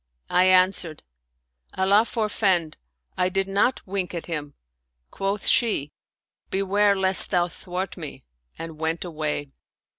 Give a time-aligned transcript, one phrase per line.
[0.31, 1.03] "I answered,"
[1.77, 2.75] Allah forfend!
[3.17, 4.55] I did not wink at him."
[5.11, 5.91] Quoth she,"
[6.49, 8.25] Beware lest thou thwart me";
[8.57, 9.51] and went away.